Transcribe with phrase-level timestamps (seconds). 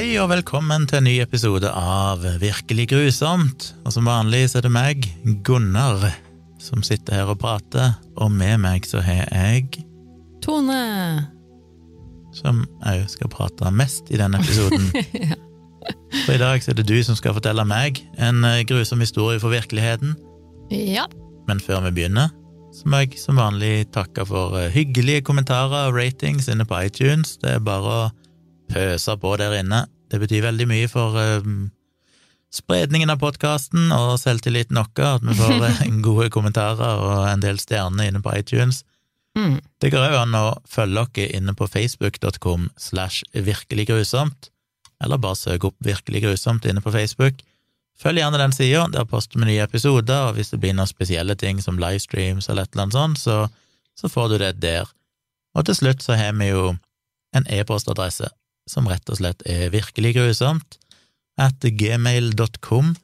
[0.00, 3.66] Hei og velkommen til en ny episode av Virkelig grusomt.
[3.84, 5.04] Og som vanlig så er det meg,
[5.44, 6.06] Gunnar,
[6.56, 9.82] som sitter her og prater, og med meg så har jeg
[10.40, 10.78] Tone!
[12.32, 14.88] Som òg skal prate mest i denne episoden.
[16.24, 19.36] For i dag så er det du som skal fortelle meg en eh, grusom historie
[19.42, 20.16] for virkeligheten.
[20.72, 21.04] Ja.
[21.44, 22.32] Men før vi begynner,
[22.72, 27.36] så må jeg som vanlig takke for eh, hyggelige kommentarer og ratings inne på iTunes.
[27.44, 28.10] Det er bare å
[28.70, 29.84] pøse på der inne.
[30.10, 31.70] Det betyr veldig mye for um,
[32.50, 37.60] spredningen av podkasten og selvtilliten vår at vi får uh, gode kommentarer og en del
[37.62, 38.82] stjerner inne på iTunes.
[39.38, 39.60] Mm.
[39.78, 44.50] Det går òg an å følge dere inne på facebook.com slash virkelig grusomt,
[45.00, 47.38] eller bare søk opp Virkelig grusomt inne på Facebook.
[48.00, 51.36] Følg gjerne den sida, der poster vi nye episoder, og hvis det blir noen spesielle
[51.38, 53.36] ting som livestreams eller et eller annet sånt, så,
[53.94, 54.90] så får du det der.
[55.54, 56.72] Og til slutt så har vi jo
[57.36, 58.32] en e-postadresse
[58.70, 60.78] som rett og slett er virkelig grusomt,
[61.40, 62.94] at gmail.com,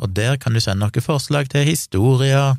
[0.00, 2.56] og der kan du sende noen forslag til historier,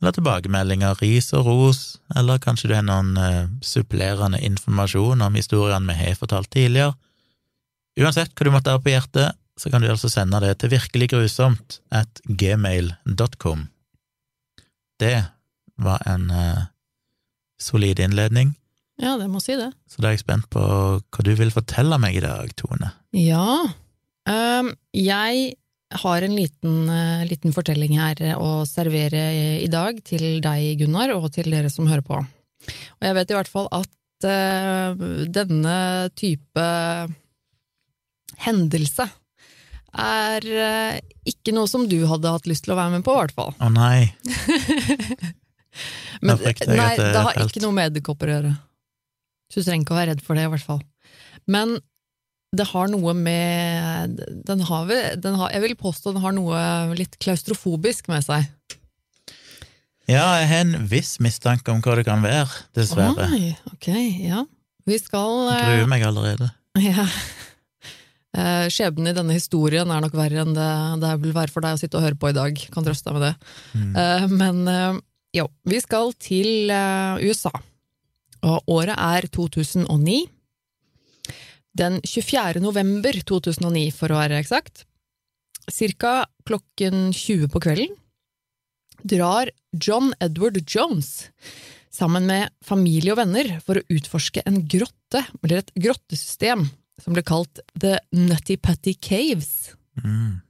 [0.00, 1.80] eller tilbakemeldinger, ris og ros,
[2.16, 6.92] eller kanskje du har noen uh, supplerende informasjon om historiene vi har fortalt tidligere.
[7.96, 11.78] Uansett hva du måtte ha på hjertet, så kan du altså sende det til virkeliggrusomt
[11.96, 13.64] at gmail.com.
[15.00, 15.16] Det
[15.80, 16.68] var en uh,
[17.60, 18.52] solid innledning.
[19.02, 19.68] Ja, det må si det.
[19.90, 22.94] Så da er jeg spent på hva du vil fortelle meg i dag, Tone.
[23.16, 23.66] Ja.
[24.26, 25.52] Um, jeg
[26.00, 29.28] har en liten, uh, liten, fortelling her å servere
[29.60, 32.22] i dag til deg, Gunnar, og til dere som hører på.
[32.22, 35.78] Og jeg vet i hvert fall at uh, denne
[36.16, 36.66] type
[38.46, 39.06] hendelse
[39.96, 40.96] er uh,
[41.28, 43.52] ikke noe som du hadde hatt lyst til å være med på, i hvert fall.
[43.60, 44.08] Å nei.
[46.24, 48.52] Men, nei, det har ikke noe med edderkopper å gjøre.
[49.50, 50.82] Så du trenger ikke å være redd for det, i hvert fall.
[51.46, 51.76] Men
[52.56, 54.90] det har noe med den har,
[55.20, 56.58] den har, Jeg vil påstå den har noe
[56.98, 58.46] litt klaustrofobisk med seg.
[60.06, 62.46] Ja, jeg har en viss mistanke om hva det kan være,
[62.78, 63.26] dessverre.
[63.34, 63.88] Oi, ok,
[64.28, 64.44] ja.
[64.86, 66.52] Vi skal Jeg gruer meg allerede.
[66.84, 67.08] Ja.
[68.36, 70.66] Eh, skjebnen i denne historien er nok verre enn det
[71.00, 72.58] det vil være for deg å sitte og høre på i dag.
[72.74, 73.52] Kan trøste deg med det.
[73.72, 73.94] Mm.
[74.02, 75.00] Eh, men
[75.34, 76.68] jo, vi skal til
[77.24, 77.50] USA.
[78.46, 80.18] Og året er 2009.
[81.76, 82.62] Den 24.
[82.64, 84.86] november 2009, for å være eksakt,
[85.72, 87.96] cirka klokken 20 på kvelden,
[89.04, 91.28] drar John Edward Jones
[91.92, 96.66] sammen med familie og venner for å utforske en grotte, eller et grottesystem,
[97.02, 99.74] som ble kalt The Nutty Putty Caves.
[100.00, 100.40] Mm.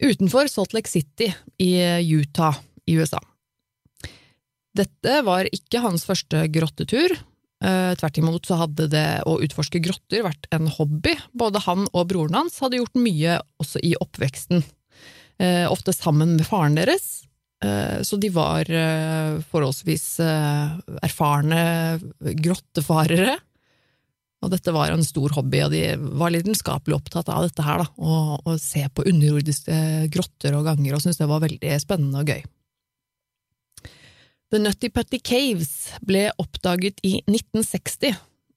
[0.00, 1.30] Utenfor Salt Lake City
[1.60, 1.72] i
[2.12, 3.20] Utah i USA.
[4.76, 7.14] Dette var ikke hans første grottetur.
[7.56, 11.14] Tvert imot så hadde det å utforske grotter vært en hobby.
[11.32, 14.60] Både han og broren hans hadde gjort mye også i oppveksten,
[15.72, 17.24] ofte sammen med faren deres.
[18.04, 18.68] Så de var
[19.48, 21.62] forholdsvis erfarne
[22.44, 23.38] grottefarere.
[24.44, 27.88] Og dette var en stor hobby, og de var lidenskapelig opptatt av dette her, da.
[27.96, 29.78] Å se på underjordiske
[30.12, 32.44] grotter og ganger, og syntes det var veldig spennende og gøy.
[34.54, 38.14] The Nutty Putty Caves ble oppdaget i 1960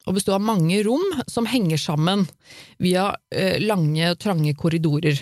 [0.08, 2.26] og bestod av mange rom som henger sammen
[2.82, 3.12] via
[3.62, 5.18] lange, trange korridorer.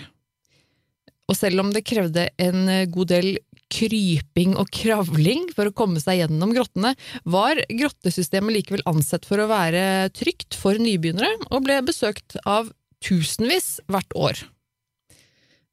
[1.28, 3.30] Og selv om det krevde en god del
[3.74, 6.94] kryping og kravling for å komme seg gjennom grottene,
[7.28, 12.72] var grottesystemet likevel ansett for å være trygt for nybegynnere, og ble besøkt av
[13.04, 14.40] tusenvis hvert år.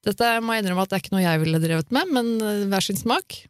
[0.04, 2.84] Dette må jeg innrømme at det er ikke noe jeg ville drevet med, men hver
[2.84, 3.44] sin smak.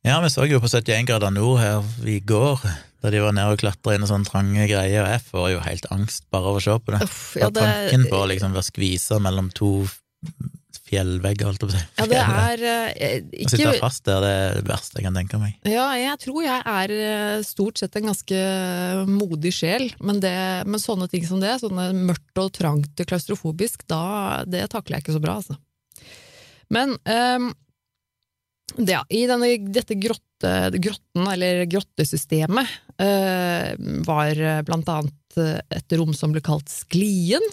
[0.00, 2.62] Ja, vi så jo på 71 grader nord her i går,
[3.04, 5.58] da de var nede og klatra inn i sånne trange greier, og jeg får jo
[5.66, 7.00] helt angst bare av å se på det.
[7.04, 7.66] Uff, ja, det...
[7.66, 9.74] Tanken på å liksom være skvisa mellom to
[10.88, 11.84] fjellvegger, holdt jeg på å si.
[12.00, 15.20] Ja, det er eh, ikke Å sitte fast der, det er det verste jeg kan
[15.20, 15.54] tenke meg.
[15.68, 18.42] Ja, jeg tror jeg er eh, stort sett en ganske
[19.12, 24.46] modig sjel, men, det, men sånne ting som det, sånne mørkt og trangt klaustrofobisk, da,
[24.48, 25.60] det takler jeg ikke så bra, altså.
[26.72, 27.52] Men det,
[28.78, 33.72] ja, i denne, dette grotte, grotten, eller grottesystemet, eh,
[34.06, 35.40] var blant annet
[35.70, 37.44] et rom som ble kalt Sklien,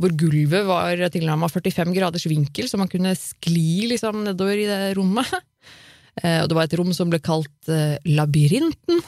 [0.00, 4.94] hvor gulvet var tilnærmet 45 graders vinkel, så man kunne skli liksom nedover i det
[4.96, 5.28] rommet.
[6.40, 7.68] Og det var et rom som ble kalt
[8.08, 9.02] Labyrinten,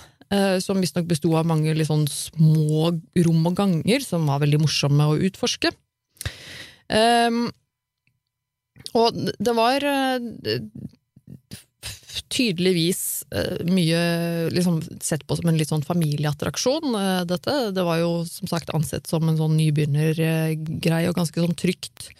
[0.60, 2.90] som visstnok besto av mange sånn små
[3.24, 5.72] rom og ganger, som var veldig morsomme å utforske.
[8.96, 9.84] Og det var
[12.32, 13.02] tydeligvis
[13.34, 14.00] eh, mye
[14.52, 17.56] liksom, sett på som en litt sånn familieattraksjon, eh, dette.
[17.76, 22.10] Det var jo som sagt ansett som en sånn nybegynnergreie, og ganske sånn trygt.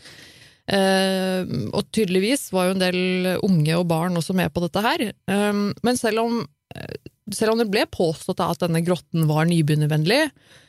[0.69, 1.43] Eh,
[1.73, 3.01] og tydeligvis var jo en del
[3.41, 5.09] unge og barn også med på dette her.
[5.11, 6.41] Eh, men selv om,
[6.75, 6.97] eh,
[7.33, 10.65] selv om det ble påstått at denne grotten var nybegynnervennlig, eh,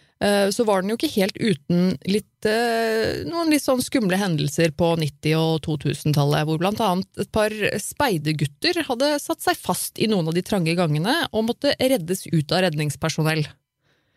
[0.52, 4.92] så var den jo ikke helt uten litt, eh, noen litt sånn skumle hendelser på
[5.00, 10.28] 90- og 2000-tallet, hvor blant annet et par speidergutter hadde satt seg fast i noen
[10.28, 13.46] av de trange gangene og måtte reddes ut av redningspersonell.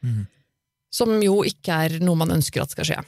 [0.03, 0.25] Mm.
[0.93, 3.03] Som jo ikke er noe man ønsker at skal skje.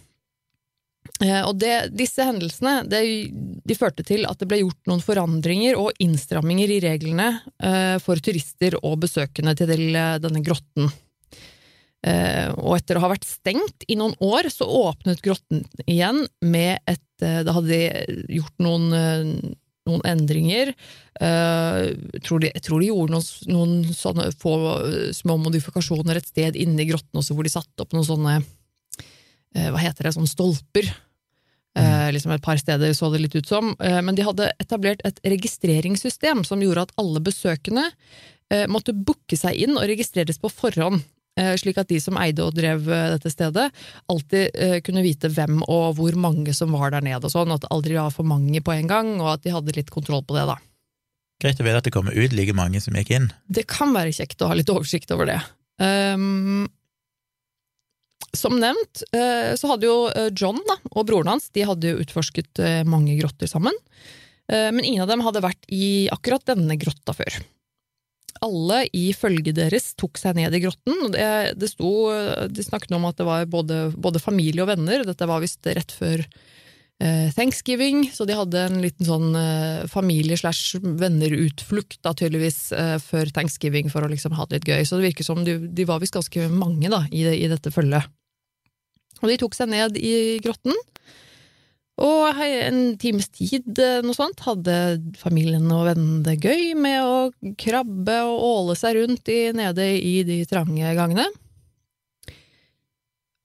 [1.23, 3.02] Eh, Og det, disse hendelsene det,
[3.35, 8.23] de førte til at det ble gjort noen forandringer og innstramminger i reglene eh, for
[8.25, 10.90] turister og besøkende til eh, denne grotten.
[12.05, 16.83] Eh, og etter å ha vært stengt i noen år, så åpnet grotten igjen med
[16.91, 19.55] et eh, Da hadde de gjort noen, eh,
[19.89, 20.75] noen endringer.
[21.17, 24.55] Eh, jeg, tror de, jeg tror de gjorde noen, noen sånne få
[25.17, 28.37] små modifikasjoner et sted inne i grotten også, hvor de satte opp noen sånne
[29.55, 30.17] Hva heter det?
[30.17, 30.89] Sånne stolper.
[31.79, 33.71] Eh, liksom et par steder så det litt ut som.
[33.79, 37.87] Men de hadde etablert et registreringssystem som gjorde at alle besøkende
[38.53, 41.05] eh, måtte booke seg inn og registreres på forhånd.
[41.41, 43.69] Eh, Slik at de som eide og drev eh, dette stedet,
[44.11, 47.23] alltid eh, kunne vite hvem og hvor mange som var der nede.
[47.23, 49.77] og sånn, At det aldri var for mange på en gang, og at de hadde
[49.77, 50.47] litt kontroll på det.
[50.51, 50.59] da.
[51.43, 53.29] Greit å vite at det kommer ut like mange som gikk inn.
[53.51, 55.41] Det kan være kjekt å ha litt oversikt over det.
[55.83, 56.69] Um,
[58.35, 59.97] som nevnt eh, så hadde jo
[60.39, 63.75] John da, og broren hans de hadde jo utforsket eh, mange grotter sammen,
[64.45, 67.39] men ingen av dem hadde vært i akkurat denne grotta før.
[68.43, 71.13] Alle i følget deres tok seg ned i grotten.
[71.15, 71.29] Det,
[71.61, 71.93] det sto,
[72.51, 75.07] De snakket om at det var både, både familie og venner.
[75.07, 76.25] Dette var visst rett før
[77.03, 84.03] eh, thanksgiving, så de hadde en liten sånn eh, familie-slash-venner-utflukt tydeligvis eh, før thanksgiving for
[84.05, 84.83] å liksom ha det litt gøy.
[84.87, 88.03] Så det virker som de, de var visst ganske mange da, i, i dette følget.
[89.23, 90.75] Og de tok seg ned i grotten.
[92.02, 97.55] Og en times tid, eh, noe sånt, hadde familien og vennene det gøy med å
[97.61, 101.29] krabbe og åle seg rundt i, nede i de trange gangene.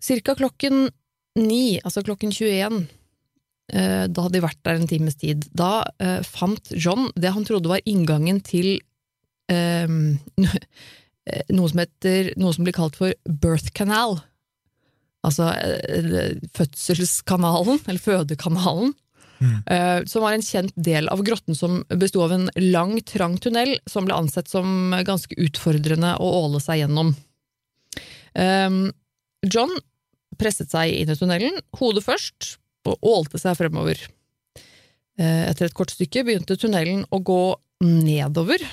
[0.01, 0.87] Cirka klokken
[1.37, 2.87] ni, altså klokken 21,
[3.73, 7.45] eh, da hadde de vært der en times tid, da eh, fant John det han
[7.45, 8.79] trodde var inngangen til
[9.51, 10.17] um,
[11.53, 14.23] noe som heter, noe som blir kalt for birth canal.
[15.27, 18.93] Altså eh, fødselskanalen, eller fødekanalen.
[19.39, 19.55] Mm.
[19.71, 23.77] eh, Som var en kjent del av grotten som besto av en lang, trang tunnel
[23.87, 27.13] som ble ansett som ganske utfordrende å åle seg gjennom.
[28.35, 28.91] Um,
[29.47, 29.71] John
[30.39, 32.57] presset seg inn i tunnelen, hodet først,
[32.87, 33.99] og ålte seg fremover.
[35.19, 37.41] Eh, Etter et kort stykke begynte tunnelen å gå
[37.83, 38.63] nedover.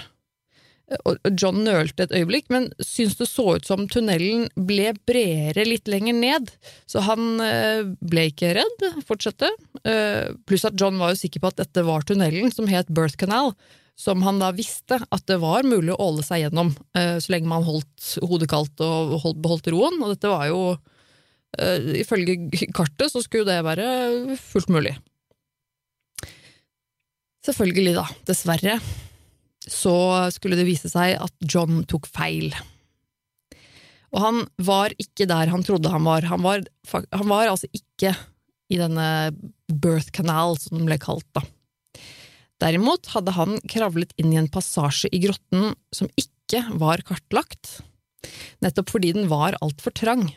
[1.34, 6.14] John nølte et øyeblikk, men syntes det så ut som tunnelen ble bredere litt lenger
[6.14, 6.52] ned,
[6.86, 9.50] så han eh, ble ikke redd, fortsette.
[9.82, 13.18] Eh, Pluss at John var jo sikker på at dette var tunnelen som het Birth
[13.18, 13.50] Canal,
[13.98, 17.50] som han da visste at det var mulig å åle seg gjennom, eh, så lenge
[17.50, 20.60] man holdt hodet kaldt og holdt, beholdt roen, og dette var jo
[21.56, 22.34] Ifølge
[22.74, 24.90] kartet så skulle det være fullt mulig.
[27.46, 28.74] Selvfølgelig, da, dessverre,
[29.66, 29.96] så
[30.34, 32.54] skulle det vise seg at John tok feil.
[34.14, 36.26] Og han var ikke der han trodde han var.
[36.30, 38.14] Han var, han var altså ikke
[38.72, 39.08] i denne
[39.70, 41.42] birth canal, som den ble kalt, da.
[42.62, 47.80] Derimot hadde han kravlet inn i en passasje i grotten som ikke var kartlagt,
[48.64, 50.30] nettopp fordi den var altfor trang.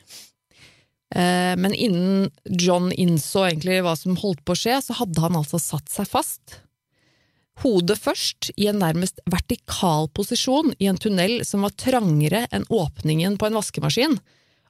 [1.15, 5.39] Eh, Men innen John innså egentlig hva som holdt på å skje, så hadde han
[5.39, 6.59] altså satt seg fast.
[7.59, 13.35] Hodet først, i en nærmest vertikal posisjon i en tunnel som var trangere enn åpningen
[13.39, 14.15] på en vaskemaskin.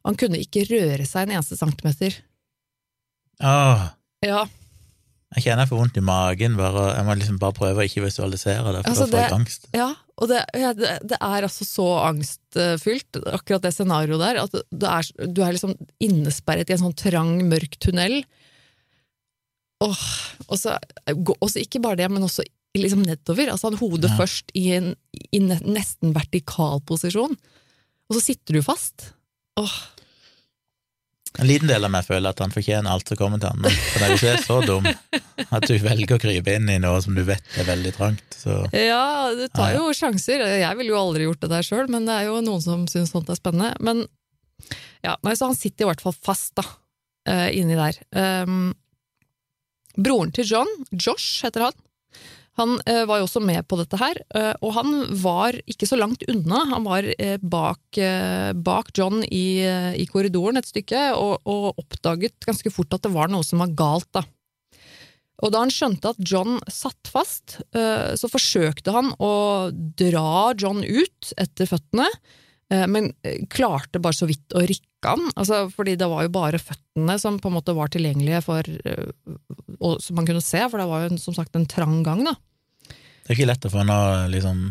[0.07, 2.17] Han kunne ikke røre seg en eneste centimeter.
[3.43, 3.89] Åh,
[4.25, 4.47] Ja,
[5.35, 6.55] jeg kjenner jeg får vondt i magen.
[6.57, 9.35] Bare, jeg må liksom bare prøve å ikke visualisere det, for Altså, da får jeg
[9.37, 9.67] angst.
[9.77, 10.39] ja og det,
[10.75, 15.53] det, det er altså så angstfylt, akkurat det scenarioet der, at du er, du er
[15.55, 18.17] liksom innesperret i en sånn trang, mørk tunnel.
[19.85, 20.01] Åh,
[20.49, 20.75] og så
[21.13, 22.43] og så ikke bare det, men også
[22.77, 23.49] liksom nedover.
[23.53, 24.17] Altså han hodet Ja.
[24.19, 24.95] først i en
[25.33, 27.33] i nesten vertikal posisjon,
[28.09, 29.13] og så sitter du fast.
[29.57, 29.79] Åh,
[31.39, 33.71] En liten del av meg føler at han fortjener alt som kommer til han, men
[33.71, 34.87] for det er ikke så dum
[35.53, 38.55] at du velger å krype inn i noe som du vet er veldig trangt, så
[38.73, 40.41] Ja, du tar jo sjanser.
[40.59, 43.13] Jeg ville jo aldri gjort det der sjøl, men det er jo noen som syns
[43.13, 43.75] sånt er spennende.
[43.79, 44.07] Men
[45.05, 46.65] ja, nei, så han sitter i hvert fall fast, da,
[47.29, 48.01] eh, inni der.
[48.11, 48.73] Um,
[49.95, 51.77] broren til John, Josh heter han,
[52.59, 55.99] Han eh, var jo også med på dette her, eh, og han var ikke så
[55.99, 56.65] langt unna.
[56.73, 57.99] Han var eh, bak,
[58.59, 59.61] bak John i,
[59.95, 63.71] i korridoren et stykke, og, og oppdaget ganske fort at det var noe som var
[63.79, 64.09] galt.
[64.15, 64.25] da.
[65.39, 69.31] Og da han skjønte at John satt fast, så forsøkte han å
[69.71, 72.09] dra John ut etter føttene,
[72.91, 73.07] men
[73.47, 77.39] klarte bare så vidt å rikke han, altså, fordi det var jo bare føttene som
[77.39, 78.67] på en måte var tilgjengelige for
[79.79, 82.35] og som man kunne se, for det var jo som sagt en trang gang, da.
[83.29, 84.61] Det er ikke lett å få noe liksom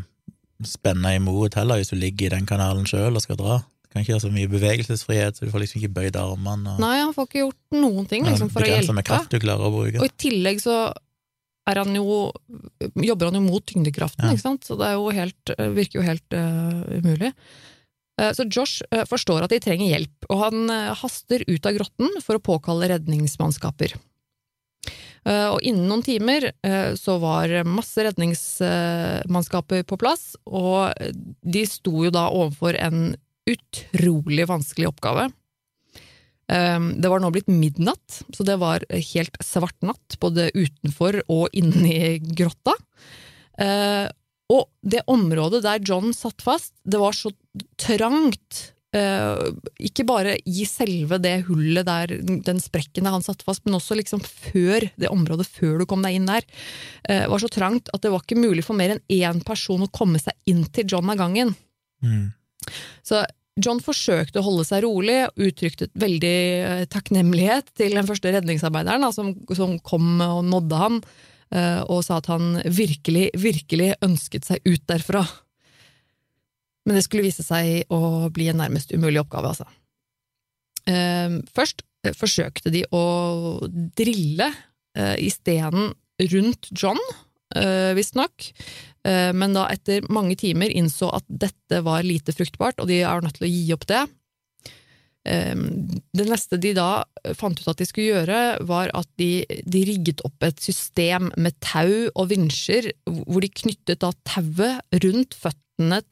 [0.67, 3.61] spenna imot heller, hvis du ligger i den kanalen sjøl og skal dra.
[3.87, 6.73] Du kan ikke ha så mye bevegelsesfrihet, så du får liksom ikke bøyd armene.
[6.75, 9.05] Og, Nei, han får ikke gjort noen ting liksom, for å hjelpe.
[9.07, 10.03] kraft du klarer å bruke.
[10.03, 10.81] Og i tillegg så
[11.69, 12.19] han jo,
[12.99, 14.35] jobber han jo mot tyngdekraften, Ja.
[14.35, 14.67] ikke sant?
[14.67, 17.31] så det jo helt, virker jo helt uh, umulig.
[18.19, 22.19] Eh, så Josh eh, forstår at de trenger hjelp, og han haster ut av grotten
[22.25, 23.95] for å påkalle redningsmannskaper.
[25.27, 30.93] Eh, Og innen noen timer eh, så var masse redningsmannskaper på plass, og
[31.43, 33.17] de sto jo da overfor en
[33.49, 35.31] utrolig vanskelig oppgave.
[36.49, 41.49] Um, Det var nå blitt midnatt, så det var helt svart natt, både utenfor og
[41.53, 42.73] inni grotta.
[43.61, 44.09] Eh,
[44.49, 47.35] og det området der John satt fast, det var så
[47.77, 48.73] trangt.
[48.97, 49.49] Eh,
[49.89, 52.15] ikke bare i selve det hullet der,
[52.47, 56.05] den sprekken der han satt fast, men også liksom før det området, før du kom
[56.05, 56.47] deg inn der.
[57.11, 59.91] uh, var så trangt at det var ikke mulig for mer enn én person å
[59.93, 61.55] komme seg inn til John av gangen.
[62.05, 62.31] Mm.
[63.07, 63.25] Så
[63.59, 69.03] John forsøkte å holde seg rolig, og uttrykte veldig eh, takknemlighet til den første redningsarbeideren
[69.03, 71.03] da, som, som kom og nådde ham,
[71.89, 75.23] og sa at han virkelig, virkelig ønsket seg ut derfra.
[76.89, 79.69] Men det skulle vise seg å bli en nærmest umulig oppgave, altså.
[80.89, 83.05] Eh, Først eh, forsøkte de å
[83.69, 84.49] drille
[84.97, 85.93] eh, i stenen
[86.33, 86.99] rundt John,
[87.55, 88.53] eh, visstnok.
[89.09, 93.39] Men da etter mange timer innså at dette var lite fruktbart, og de er nødt
[93.39, 94.01] til å gi opp det.
[95.29, 95.55] Eh,
[96.19, 97.05] Det neste de da
[97.39, 101.57] fant ut at de skulle gjøre, var at de, de rigget opp et system med
[101.65, 105.65] tau og vinsjer, hvor de knyttet tauet rundt føttene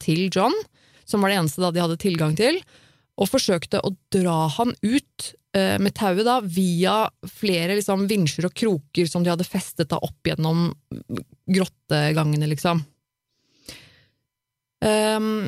[0.03, 0.55] til John,
[1.07, 2.59] som var det eneste da de hadde tilgang til,
[3.17, 8.55] og forsøkte å dra han ut eh, med tauet da, via flere liksom, vinsjer og
[8.57, 10.69] kroker som de hadde festet da opp gjennom
[11.47, 12.83] grottegangene, liksom.
[14.85, 15.47] Um,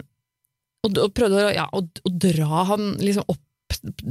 [0.82, 3.46] og, og prøvde å, ja, å, å dra han liksom opp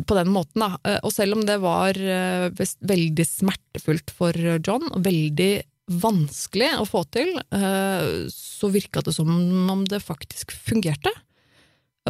[0.06, 0.76] på den måten, da.
[0.86, 2.46] Eh, Og selv om det var eh,
[2.86, 5.50] veldig smertefullt for John, og veldig
[5.88, 9.30] vanskelig å få til, eh, så virka det som
[9.70, 11.12] om det faktisk fungerte.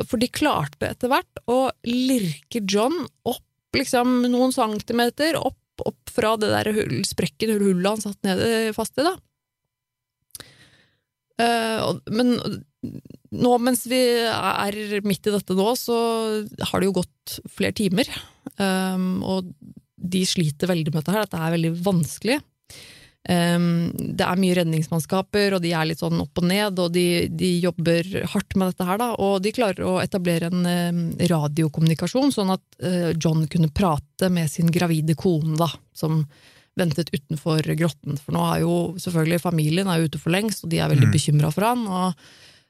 [0.07, 3.45] For de klarte etter hvert å lirke John opp
[3.77, 8.99] liksom noen centimeter, opp, opp fra det der hull, sprekken, hullet han satt nede fast
[8.99, 9.17] i, da.
[11.39, 12.37] Eh, men
[13.35, 15.99] nå mens vi er midt i dette nå, så
[16.71, 18.09] har det jo gått flere timer.
[18.57, 19.51] Um, og
[19.99, 22.39] de sliter veldig med dette her, dette er veldig vanskelig.
[23.29, 27.27] Um, det er mye redningsmannskaper, og de er litt sånn opp og ned, og de,
[27.29, 29.09] de jobber hardt med dette her, da.
[29.21, 34.49] Og de klarer å etablere en um, radiokommunikasjon, sånn at uh, John kunne prate med
[34.49, 36.23] sin gravide kone, da, som
[36.79, 38.17] ventet utenfor grotten.
[38.23, 41.17] For nå er jo selvfølgelig familien er ute for lengst, og de er veldig Mm.
[41.17, 41.89] bekymra for han.
[41.89, 42.29] og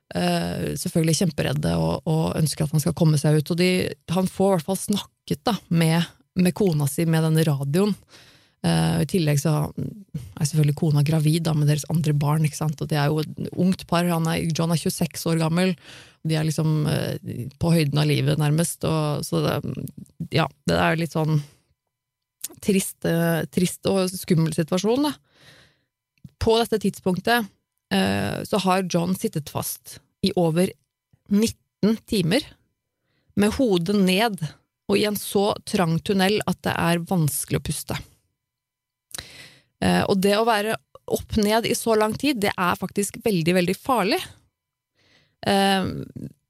[0.09, 3.50] Uh, selvfølgelig kjemperedde og, og ønsker at han skal komme seg ut.
[3.52, 3.67] Og de,
[4.09, 6.00] han får i hvert fall snakket da, med,
[6.40, 7.93] med kona si med denne radioen.
[8.66, 12.80] Eh, I tillegg så er selvfølgelig kona gravid da, med deres andre barn, ikke sant?
[12.82, 14.08] og det er jo et ungt par.
[14.08, 15.76] Er, John er 26 år gammel,
[16.26, 17.14] de er liksom uh,
[17.62, 18.82] på høyden av livet, nærmest.
[18.84, 19.54] Og, så det,
[20.34, 21.38] ja, det er litt sånn
[22.64, 25.14] trist, uh, trist og skummel situasjon, da.
[26.42, 27.54] På dette tidspunktet
[27.88, 30.68] så har John sittet fast i over
[31.32, 32.44] 19 timer,
[33.40, 37.96] med hodet ned og i en så trang tunnel at det er vanskelig å puste.
[39.85, 40.76] Eh, og det å være
[41.08, 44.18] opp ned i så lang tid, det er faktisk veldig, veldig farlig.
[45.47, 45.87] Eh,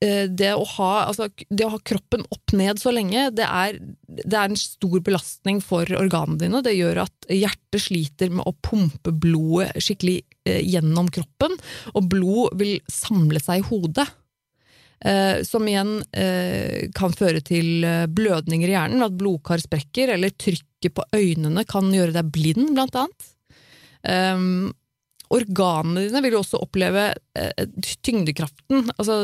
[0.05, 3.81] eh, det å, ha, altså, det å ha kroppen opp ned så lenge, det er,
[4.09, 6.63] det er en stor belastning for organene dine.
[6.65, 11.59] Det gjør at hjertet sliter med å pumpe blodet skikkelig gjennom kroppen,
[11.93, 14.09] og blod vil samle seg i hodet.
[14.99, 20.35] Eh, som igjen eh, kan føre til eh, blødninger i hjernen, at blodkar sprekker, eller
[20.35, 23.29] trykket på øynene kan gjøre deg blind, blant annet.
[24.09, 24.71] Um,
[25.35, 27.11] organene dine vil også oppleve
[28.07, 29.17] tyngdekraften, altså,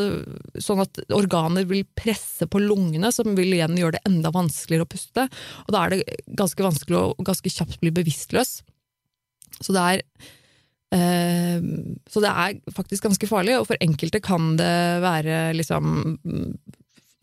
[0.61, 4.91] sånn at organer vil presse på lungene, som vil igjen gjøre det enda vanskeligere å
[4.91, 5.27] puste.
[5.65, 8.59] Og da er det ganske vanskelig å ganske kjapt bli bevisstløs.
[9.63, 10.05] Så det er
[10.95, 16.13] så det er faktisk ganske farlig, og for enkelte kan det være liksom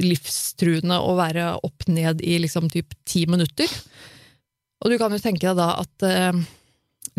[0.01, 3.69] livstruende å være opp ned i liksom typ ti minutter.
[4.81, 6.41] Og du kan jo tenke deg da at eh,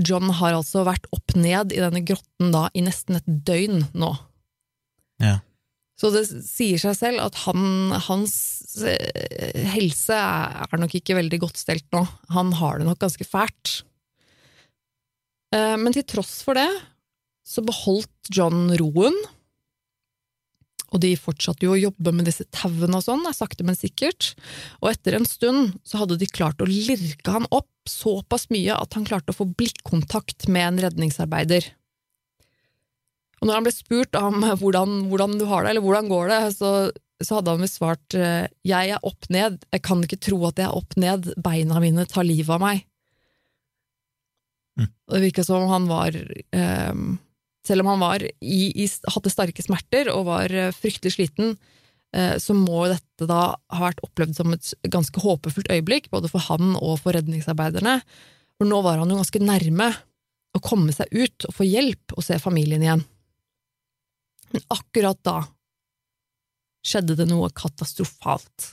[0.02, 4.10] John har altså vært opp ned i denne grotten da i nesten et døgn nå.
[5.22, 5.38] Ja.
[6.00, 8.34] Så det sier seg selv at han, hans
[8.82, 12.02] eh, helse er nok ikke veldig godt stelt nå.
[12.34, 13.82] Han har det nok ganske fælt.
[15.52, 16.68] Eh, men til tross for det
[17.46, 19.16] så beholdt John roen.
[20.92, 24.34] Og de fortsatte jo å jobbe med disse tauene og sånn, sakte, men sikkert.
[24.82, 28.94] Og etter en stund så hadde de klart å lirke han opp såpass mye at
[28.94, 31.72] han klarte å få blikkontakt med en redningsarbeider.
[33.40, 36.42] Og når han ble spurt om hvordan, hvordan du har det, eller hvordan går det,
[36.60, 36.70] så,
[37.24, 40.68] så hadde han visst svart jeg er opp ned, jeg kan ikke tro at jeg
[40.68, 42.84] er opp ned, beina mine tar livet av meg.
[44.80, 44.88] Mm.
[44.88, 46.94] Og det virka som om han var eh,
[47.66, 51.52] Selv om han var i, i, hadde sterke smerter og var eh, fryktelig sliten,
[52.16, 56.42] eh, så må dette da ha vært opplevd som et ganske håpefullt øyeblikk, både for
[56.48, 58.00] han og for redningsarbeiderne.
[58.58, 59.92] For nå var han jo ganske nærme
[60.52, 63.04] å komme seg ut og få hjelp og se familien igjen.
[64.52, 65.38] Men akkurat da
[66.82, 68.72] skjedde det noe katastrofalt.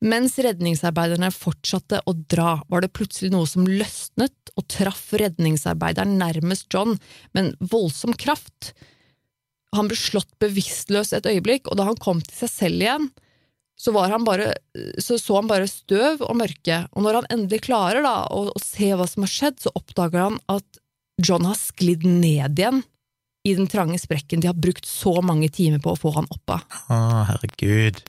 [0.00, 6.72] Mens redningsarbeiderne fortsatte å dra, var det plutselig noe som løsnet og traff redningsarbeideren nærmest
[6.72, 6.96] John
[7.34, 8.72] med en voldsom kraft.
[9.76, 13.10] Han ble slått bevisstløs et øyeblikk, og da han kom til seg selv igjen,
[13.80, 14.50] så, han bare,
[15.00, 18.60] så, så han bare støv og mørke, og når han endelig klarer da, å, å
[18.60, 20.80] se hva som har skjedd, så oppdager han at
[21.20, 22.82] John har sklidd ned igjen
[23.48, 26.56] i den trange sprekken de har brukt så mange timer på å få han opp
[26.56, 26.80] av.
[26.92, 28.02] Å, herregud.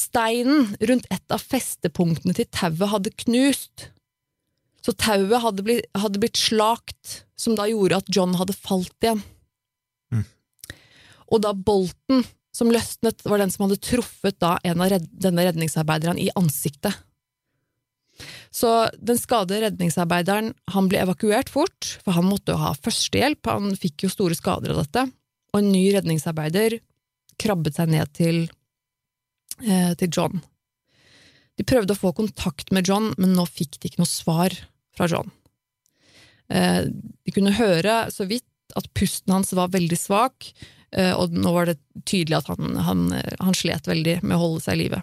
[0.00, 3.90] Steinen rundt et av festepunktene til tauet hadde knust,
[4.80, 9.20] så tauet hadde blitt, hadde blitt slakt, som da gjorde at John hadde falt igjen.
[10.14, 10.24] Mm.
[11.30, 12.24] Og da bolten
[12.56, 16.96] som løsnet, var den som hadde truffet da en av red denne redningsarbeideren i ansiktet.
[18.52, 23.76] Så den skadede redningsarbeideren han ble evakuert fort, for han måtte jo ha førstehjelp, han
[23.78, 25.06] fikk jo store skader av dette,
[25.54, 26.80] og en ny redningsarbeider
[27.40, 28.42] krabbet seg ned til
[29.64, 30.40] eh, til John.
[31.58, 34.54] De prøvde å få kontakt med John, men nå fikk de ikke noe svar
[34.96, 35.30] fra John.
[36.50, 38.46] Eh, de kunne høre så vidt
[38.78, 40.52] at pusten hans var veldig svak,
[40.96, 43.06] eh, og nå var det tydelig at han, han,
[43.40, 45.02] han slet veldig med å holde seg i live.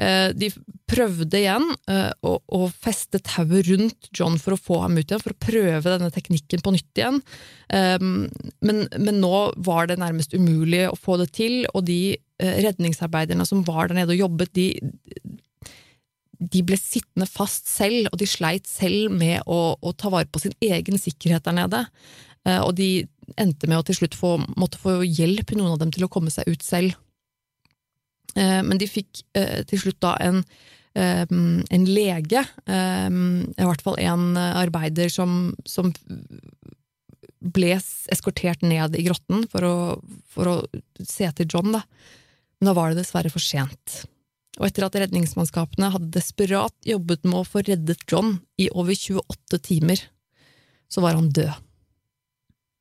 [0.00, 0.48] Eh, de
[0.88, 5.20] prøvde igjen eh, å, å feste tauet rundt John for å få ham ut igjen,
[5.20, 7.20] for å prøve denne teknikken på nytt igjen.
[7.68, 13.44] Eh, men, men nå var det nærmest umulig å få det til, og de redningsarbeiderne
[13.48, 14.66] som var der nede og jobbet, de,
[16.40, 20.42] de ble sittende fast selv, og de sleit selv med å, å, ta vare på
[20.42, 21.84] sin egen sikkerhet der nede.
[22.64, 23.04] Og de
[23.38, 26.32] endte med å til slutt få, måtte få hjelp, noen av dem, til å komme
[26.32, 26.96] seg ut selv.
[28.38, 30.42] Eh, men de fikk eh, til slutt da en,
[30.98, 35.92] eh, en lege, i hvert fall en arbeider som, som
[37.40, 37.74] ble
[38.12, 39.76] eskortert ned i grotten for å,
[40.28, 40.56] for å
[41.00, 41.84] se til John, da.
[42.60, 44.02] Men da var det dessverre for sent.
[44.60, 49.60] Og etter at redningsmannskapene hadde desperat jobbet med å få reddet John i over 28
[49.64, 50.02] timer,
[50.90, 51.52] så var han død.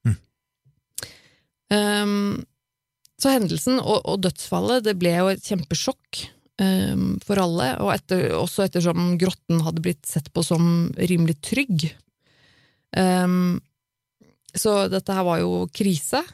[0.10, 0.18] Mm.
[1.72, 2.42] Um,
[3.20, 6.24] så hendelsen og, og, dødsfallet det ble jo et kjempesjokk
[6.64, 11.88] um, for alle, og etter, også ettersom grotten hadde blitt sett på som rimelig trygg.
[12.98, 13.60] Um,
[14.52, 16.26] så dette her var jo krise.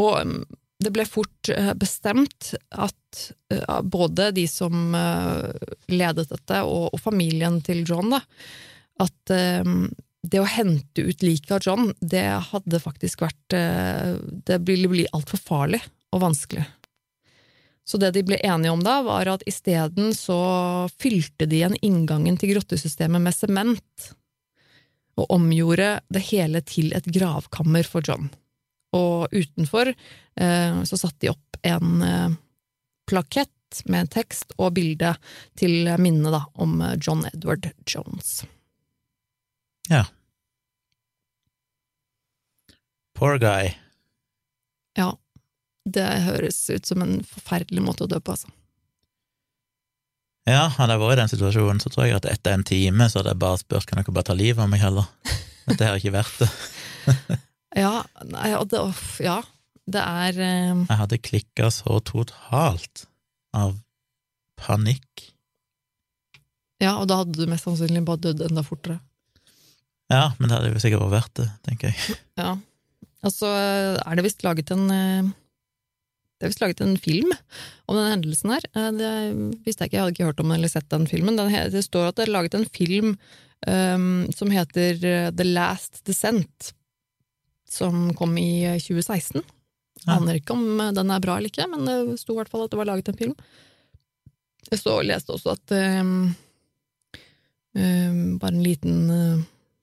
[0.00, 0.44] Og
[0.84, 5.50] det ble fort uh, bestemt at uh, både de som uh,
[5.90, 8.22] ledet dette, og, familien til John, da,
[9.02, 9.34] at
[10.24, 14.16] det å hente ut liket av John, det hadde faktisk vært eh,
[14.46, 15.82] Det ville bli altfor farlig
[16.14, 16.64] og vanskelig.
[17.84, 20.38] Så det de ble enige om da, var at isteden så
[20.96, 24.06] fylte de igjen inngangen til grottesystemet med sement,
[25.20, 28.30] og omgjorde det hele til et gravkammer for John.
[28.94, 32.36] Og utenfor eh, så satte de opp en eh,
[33.10, 33.50] plakett
[33.90, 35.16] med tekst og bilde
[35.58, 38.44] til minne da, om John Edward Jones.
[39.90, 40.04] Ja.
[43.18, 43.74] Poor guy.
[44.98, 45.14] Ja.
[45.84, 48.48] Det høres ut som en forferdelig måte å dø på, altså.
[50.48, 53.20] Ja, hadde jeg vært i den situasjonen, så tror jeg at etter en time så
[53.20, 55.08] hadde jeg bare spurt kan dere bare ta livet av meg heller.
[55.64, 57.38] Men det har ikke vært det.
[57.74, 58.82] Ja, nei, det,
[59.24, 59.38] ja,
[59.90, 60.40] det er
[60.72, 60.84] um...
[60.88, 63.06] Jeg hadde klikka så totalt
[63.54, 63.76] av
[64.60, 65.30] panikk.
[66.82, 68.98] Ja, og da hadde du mest sannsynlig bare dødd enda fortere.
[70.12, 72.18] Ja, men det hadde jo sikkert vært verdt det, tenker jeg.
[72.40, 72.52] Ja.
[73.24, 75.30] Og så er det visst laget en eh,
[76.36, 78.66] Det er visst laget en film om den hendelsen her.
[78.76, 79.12] Eh, Det
[79.64, 81.38] visste jeg ikke, jeg hadde ikke hørt om den eller sett den filmen.
[81.40, 83.14] Den, det står at det er laget en film
[83.66, 86.74] um, som heter eh, The Last Descent,
[87.68, 89.42] som kom i eh, 2016.
[90.04, 90.16] Ja.
[90.16, 92.66] Aner ikke om eh, den er bra eller ikke, men det sto i hvert fall
[92.66, 93.36] at det var laget en film.
[94.70, 96.32] Jeg så, leste også at um,
[97.76, 99.42] um, Bare en liten, uh,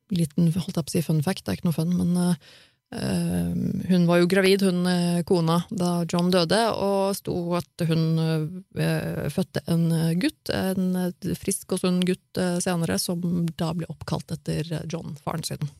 [0.09, 2.51] liten holdt jeg på å si fun fact, det er ikke noe fun, men uh,
[3.87, 4.89] hun var jo gravid, hun
[5.23, 8.19] kona, da John døde, og sto at hun
[9.31, 9.85] fødte en
[10.19, 10.97] gutt, en
[11.39, 15.71] frisk og sunn gutt senere, som da ble oppkalt etter John, faren sin.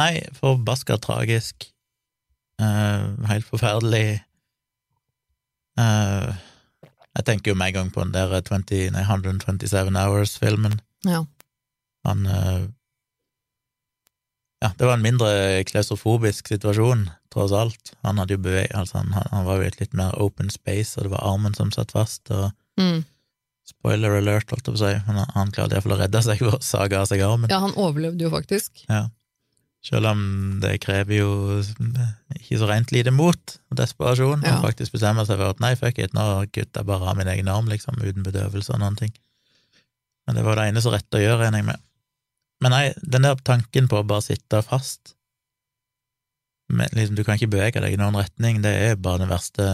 [0.00, 1.68] Nei, forbaska tragisk.
[2.60, 4.20] Uh, helt forferdelig.
[5.80, 6.32] Uh,
[7.16, 10.78] jeg tenker jo med en gang på den der 20, nei, 127 Hours-filmen.
[11.08, 11.24] Ja.
[12.08, 12.66] Han uh,
[14.60, 15.30] Ja, det var en mindre
[15.64, 17.94] klaustrofobisk situasjon, tross alt.
[18.04, 18.68] Han hadde jo beveg...
[18.76, 21.56] Altså, han, han var jo i et litt mer open space, og det var armen
[21.56, 23.02] som satt fast, og Mm.
[23.68, 26.38] spoiler alert, holdt jeg på å si, men han, han klarte iallfall å redde seg
[26.40, 27.50] ved å sage av seg armen.
[27.52, 28.84] ja, han overlevde jo faktisk.
[29.80, 30.22] Selv om
[30.60, 31.30] det krever jo
[32.36, 35.96] ikke så rent lite mot og desperasjon å faktisk bestemme seg for at nei, fuck
[36.02, 39.14] it, nå kutter jeg bare av min egen arm, liksom, uten bedøvelse og noen ting.
[40.28, 41.86] Men det var det eneste rette å gjøre, regner jeg med.
[42.60, 45.14] Men nei, den der tanken på å bare sitte fast
[46.70, 49.66] men liksom, Du kan ikke bevege deg i noen retning, det er bare den verste,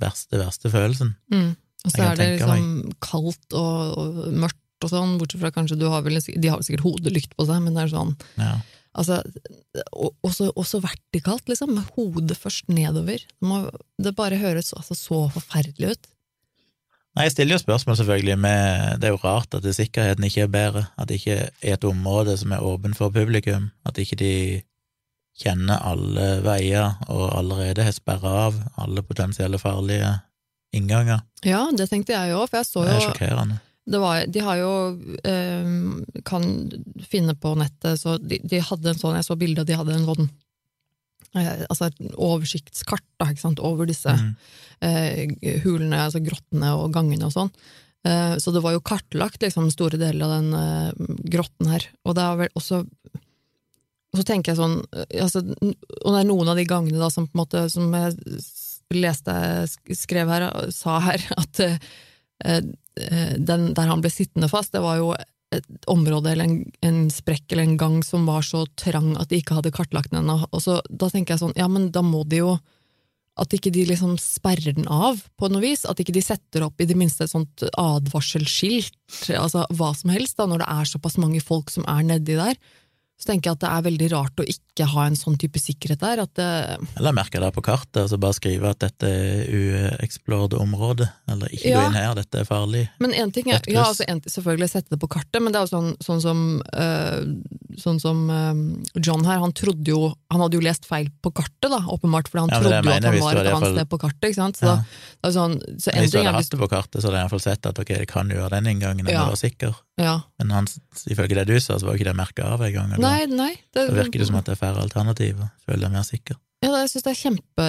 [0.00, 1.14] verste, verste følelsen.
[1.32, 1.50] Mm.
[1.82, 5.78] Og så er det liksom liksom kaldt og, og mørkt og sånn, bortsett fra kanskje
[5.78, 8.54] du har vel, de har vel sikkert hodelykt på seg, men det er sånn Ja.
[8.94, 9.22] Altså,
[9.92, 13.18] og- også, også vertikalt, liksom, med hodet først nedover.
[13.24, 13.70] Det, må,
[14.02, 16.10] det bare høres altså, så forferdelig ut.
[17.16, 20.52] Nei, jeg stiller jo spørsmål, selvfølgelig, med Det er jo rart at sikkerheten ikke er
[20.52, 24.30] bedre, at det ikke er et område som er åpen for publikum, at ikke de
[25.42, 30.08] kjenner alle veier og allerede har sperra av alle potensielle farlige
[30.76, 31.20] innganger.
[31.44, 33.60] Ja, det tenkte jeg jo, for jeg så Det er jo sjokkerende.
[33.86, 34.72] Det var, De har jo
[35.26, 35.70] eh,
[36.28, 36.44] Kan
[37.02, 39.96] finne på nettet, så de, de hadde en sånn Jeg så bildet, og de hadde
[39.96, 40.28] en sånn
[41.34, 44.34] eh, Altså et oversiktskart da, ikke sant, over disse Mm.
[44.82, 47.50] eh, hulene, altså grottene og gangene og sånn.
[48.06, 51.86] Eh, så det var jo kartlagt liksom, store deler av den eh, grotten her.
[52.06, 52.84] Og det er vel også
[54.12, 57.08] og så tenker jeg sånn eh, altså, Og det er noen av de gangene da
[57.08, 58.18] som på en måte Som jeg
[58.92, 59.32] leste,
[59.96, 61.62] skrev her, sa her, at
[62.94, 65.12] den der han ble sittende fast, det var jo
[65.52, 69.40] et område eller en, en sprekk eller en gang som var så trang at de
[69.42, 70.38] ikke hadde kartlagt den ennå.
[70.50, 72.54] Og så, da tenker jeg sånn, ja, men da må de jo
[73.40, 75.86] At ikke de liksom sperrer den av på noe vis.
[75.88, 78.92] At ikke de setter opp i det minste et sånt advarselskilt,
[79.32, 82.60] altså hva som helst, da, når det er såpass mange folk som er nedi der.
[83.16, 86.00] Så tenker jeg at det er veldig rart å ikke ha en sånn type sikkerhet
[86.00, 86.22] der.
[86.24, 90.54] At det, Eller merke det på kartet, og så bare skrive at dette er uexplored
[90.56, 91.80] område, eller ikke Ja.
[91.80, 92.88] gå inn her, dette er farlig.
[92.98, 95.66] Men en ting er, ja, altså en, selvfølgelig sette det på kartet, men det er
[95.66, 100.54] jo sånn, sånn som, øh, sånn som øh, John her, han trodde jo Han hadde
[100.56, 103.20] jo lest feil på kartet, da, åpenbart, fordi han Ja, trodde jo mener at han
[103.20, 104.56] var et annet fall- sted på kartet, ikke sant?
[104.56, 104.76] Så, Ja.
[104.76, 104.84] da,
[105.22, 107.24] det er sånn, så en Hvis du hadde hatt det på kartet, så hadde jeg
[107.28, 109.26] iallfall sett at ok, det kan jo være den inngangen, jeg Ja.
[109.28, 109.74] var sikker.
[109.98, 110.20] ja.
[110.38, 110.64] Men han,
[111.06, 112.98] ifølge det du sa, så var jo ikke det merka av engang.
[112.98, 113.56] Nei, nei.
[113.74, 115.50] Det, Da virker det som at det er færre alternativer.
[115.66, 116.38] Føler jeg mer sikker.
[116.62, 117.66] ja, jeg syns det er kjempe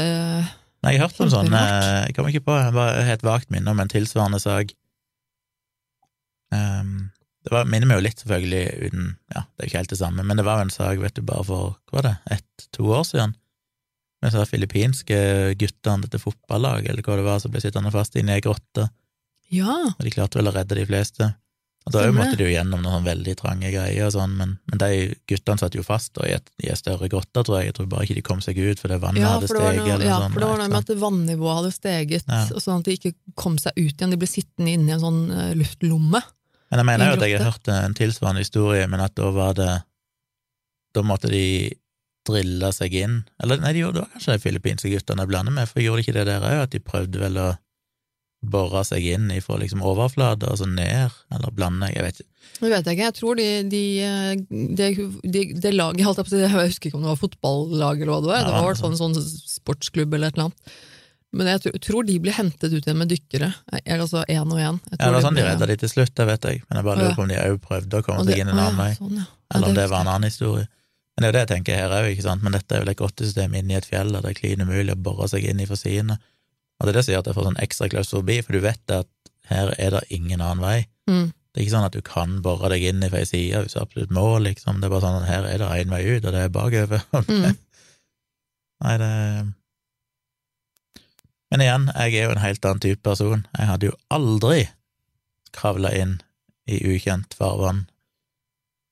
[0.84, 3.52] Nei, jeg har hørt om sånn Jeg kommer ikke på, jeg bare helt et vagt
[3.56, 4.74] minne om en tilsvarende sak.
[6.54, 7.10] Um,
[7.44, 10.24] det var, minner meg jo litt, selvfølgelig, uten Ja, det er ikke helt det samme,
[10.28, 13.04] men det var jo en sak, vet du, bare for hva var det, ett-to år
[13.10, 13.34] siden,
[14.24, 15.18] med disse filippinske
[15.60, 18.86] guttene, dette fotballaget, eller hva det var, som ble sittende fast inne i ei grotte,
[19.52, 19.76] Ja!
[19.92, 21.32] og de klarte vel å redde de fleste.
[21.84, 24.90] Og da måtte de jo gjennom noen veldig trange greier og sånn, men, men de
[25.28, 27.72] guttene satt jo fast da, i, et, i ei større grotte, tror jeg.
[27.72, 29.90] Jeg tror bare ikke de kom seg ut fordi vannet Ja, hadde for det steget
[29.90, 32.42] noe, ja, sånn, for det var noe med at vannivået hadde steget, Ja.
[32.56, 34.16] og sånn at de ikke kom seg ut igjen.
[34.16, 36.24] De ble sittende inne i en sånn eh, luftlomme.
[36.72, 39.54] Men jeg mener jo at jeg har hørt en tilsvarende historie, men at da var
[39.60, 39.72] det
[40.94, 41.74] Da måtte de
[42.28, 45.54] drille seg inn Eller nei, de gjorde det var kanskje de filippinske guttene jeg blander
[45.56, 47.48] med, for gjorde de ikke det der òg, at de prøvde vel å
[48.44, 52.30] bore seg inn ifra liksom overflate og så ned, eller blande, jeg vet ikke.
[52.60, 53.08] Det vet jeg ikke.
[53.08, 53.84] Jeg tror de, de,
[54.78, 54.88] det
[55.24, 58.02] de, det laget, holdt jeg på å si, jeg husker ikke om det var fotballag
[58.04, 60.38] eller hva det var, Ja, det var i hvert fall en sånn sportsklubb eller et
[60.38, 60.76] eller annet.
[61.34, 63.50] Men jeg tror, tror de ble hentet ut igjen med dykkere,
[63.82, 64.78] eller altså én og én.
[64.92, 67.02] Ja, det var sånn de redda de til slutt, det vet jeg, men jeg bare
[67.02, 69.26] lurer på om de òg prøvde å komme seg inn en annen vei, Sånn, ja.
[69.26, 70.68] Ja, eller om det var en annen historie.
[71.14, 73.58] Men det er jo det jeg tenker her òg, men dette er vel et grottesystem
[73.58, 75.78] inne i et fjell, der det er klin umulig å bore seg inn i for
[75.78, 76.20] sidene.
[76.84, 78.92] Og det er det som gjør at jeg får sånn ekstra klaustrofobi, for du vet
[78.92, 79.08] at
[79.48, 80.82] her er det ingen annen vei.
[81.08, 81.30] Mm.
[81.32, 83.80] Det er ikke sånn at du kan bore deg inn i ei side hvis du
[83.80, 84.82] absolutt må, liksom.
[84.82, 87.08] Det er bare sånn at her er det én vei ut, og det er bakover.
[87.24, 87.56] Mm.
[88.84, 89.10] Nei, det
[91.54, 93.46] Men igjen, jeg er jo en helt annen type person.
[93.56, 94.66] Jeg hadde jo aldri
[95.56, 96.18] kravla inn
[96.68, 97.86] i ukjent farvann.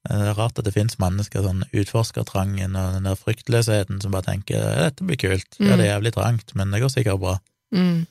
[0.07, 4.29] Det er rart at det finnes mennesker, sånn utforskertrangen og den der fryktløsheten, som bare
[4.31, 7.35] tenker dette blir kult, ja, det er jævlig trangt, men det går sikkert bra.
[7.75, 8.05] Mm.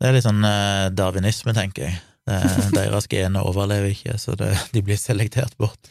[0.00, 1.98] Det er litt sånn eh, darwinisme, tenker jeg.
[2.26, 2.38] Det,
[2.78, 5.90] deres gener overlever ikke, så det, de blir selektert bort.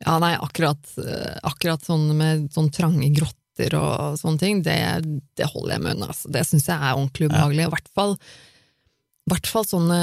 [0.00, 4.78] Ja, nei, akkurat, eh, akkurat sånn med sånn trange grotter og sånne ting, det,
[5.36, 6.06] det holder jeg med unna.
[6.14, 6.30] Altså.
[6.32, 7.66] Det syns jeg er ordentlig ubehagelig.
[7.68, 8.14] I hvert fall,
[9.28, 9.98] hvert fall sånne,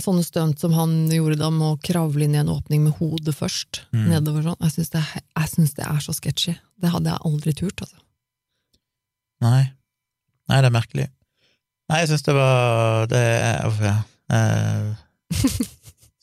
[0.00, 3.36] sånne stunt som han gjorde da med å kravle inn i en åpning med hodet
[3.36, 4.06] først, Mm.
[4.14, 4.56] nedover sånn.
[4.64, 5.04] Jeg syns det,
[5.76, 6.56] det er så sketchy.
[6.80, 8.00] Det hadde jeg aldri turt, altså.
[9.44, 9.60] Nei.
[10.48, 11.06] Nei, det er merkelig.
[11.90, 13.22] Nei, jeg syns det var Det
[13.84, 13.96] ja.
[14.32, 14.92] Eh,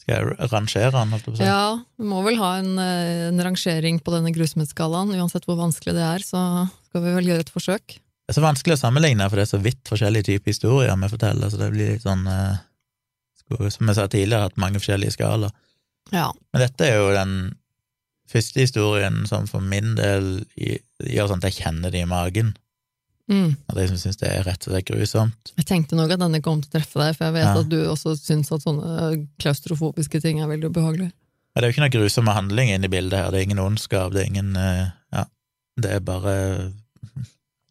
[0.02, 1.45] skal jeg rangere den, holdt jeg på å si?
[1.45, 1.65] Ja,
[2.02, 5.13] vi må vel ha en, eh, en rangering på denne grusomhetsskalaen.
[5.13, 6.41] Uansett hvor vanskelig det er, så
[6.89, 8.00] skal vi vel gjøre et forsøk.
[8.02, 11.12] Det er så vanskelig å sammenligne, for det er så vidt forskjellige typer historier vi
[11.12, 12.62] forteller, så det blir litt sånn eh,
[13.52, 15.52] Som jeg sa tidligere, hatt mange forskjellige skalaer.
[16.15, 16.30] Ja.
[16.54, 17.34] Men dette er jo den
[18.32, 22.54] første historien som for min del gjør sånn at jeg kjenner det i magen.
[23.32, 23.54] Mm.
[23.78, 25.52] de som syns det er rett og slett grusomt.
[25.56, 27.60] Jeg tenkte nok at denne kom til å treffe deg, for jeg vet Ja.
[27.62, 31.12] at du også syns at sånne klaustrofobiske ting er veldig ubehagelig.
[31.12, 33.63] Men det er jo ikke noe grusomme handling inne i bildet her, det er ingen
[33.63, 35.26] ondskap, det er ingen eh, Ja,
[35.80, 36.74] det er bare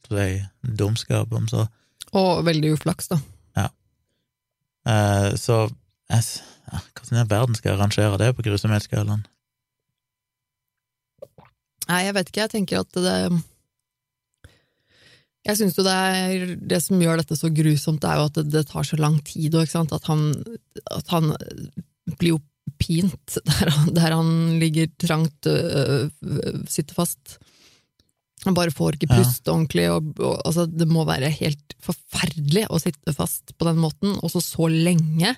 [0.08, 1.68] si, dumskap, om så.
[2.12, 3.20] Og veldig uflaks, da.
[4.88, 5.68] Eh, så
[6.08, 6.24] jeg,
[6.72, 9.26] ja, hvordan i verden skal jeg rangere det på grusomhetsskalaen?
[11.90, 13.16] Nei, jeg vet ikke, jeg tenker at det
[15.48, 18.46] Jeg syns jo det er Det som gjør dette så grusomt, er jo at det,
[18.52, 20.26] det tar så lang tid, og at han,
[20.92, 21.30] at han
[22.20, 22.40] blir jo
[22.80, 27.38] pint der han, der han ligger trangt, øh, øh, sitter fast.
[28.46, 29.24] Han bare får ikke Ja.
[29.52, 34.16] ordentlig, og, og altså, det må være helt forferdelig å sitte fast på den måten,
[34.22, 35.34] og så så lenge.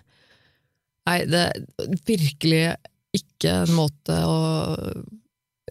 [1.06, 2.76] Nei, det er virkelig
[3.12, 4.36] ikke en måte å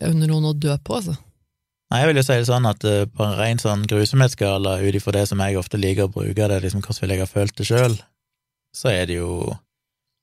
[0.02, 1.16] under noen å dø på, altså.
[1.92, 4.96] Nei, jeg vil jo si det sånn at eh, på en ren sånn grusomhetsskala, ut
[4.96, 7.28] ifra det som jeg ofte liker å bruke, det er liksom hvordan vil jeg ha
[7.28, 7.98] følt det sjøl,
[8.76, 9.58] så er det jo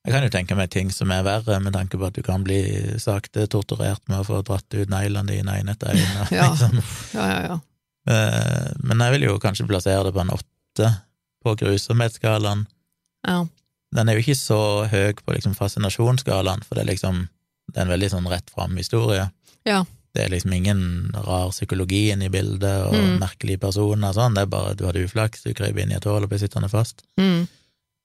[0.06, 2.40] Jeg kan jo tenke meg ting som er verre, med tanke på at du kan
[2.46, 2.62] bli
[3.02, 6.24] sakte torturert med å få dratt ut neglene dine inn etter øynene.
[6.38, 6.46] Ja.
[6.48, 6.78] liksom.
[7.18, 7.58] Ja, ja, ja.
[8.08, 10.92] Eh, Men jeg vil jo kanskje plassere det på en åtte
[11.44, 12.66] på grusomhetsskalaen.
[13.26, 13.44] ja.
[13.96, 17.22] Den er jo ikke så høy på liksom fascinasjonsskalaen, for det er liksom
[17.72, 19.30] det er en veldig sånn rett fram historie.
[19.68, 19.82] Ja.
[20.18, 20.80] Det er liksom ingen
[21.14, 23.20] rar psykologi inne i bildet, og Mm.
[23.22, 26.04] merkelige personer og sånn, det er bare du hadde uflaks, du krøp inn i et
[26.10, 27.04] hull og blir sittende fast.
[27.20, 27.46] Mm.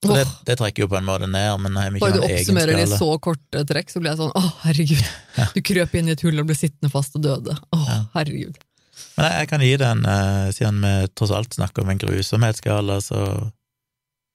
[0.03, 2.75] Så det, det trekker jo på en måte ned, men har ikke bare du oppsummerer
[2.75, 5.03] det i så korte trekk, så blir jeg sånn å, herregud.
[5.39, 5.45] Ja.
[5.55, 7.55] Du krøp inn i et hull og ble sittende fast og døde.
[7.73, 7.97] Å, Ja.
[8.13, 8.59] herregud.
[9.17, 12.99] Men jeg, jeg kan gi den, eh, siden vi tross alt snakker om en grusomhetsskala,
[13.01, 13.23] så,